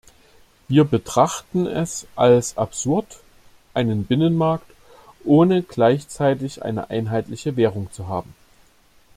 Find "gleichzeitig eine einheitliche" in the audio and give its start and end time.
5.61-7.55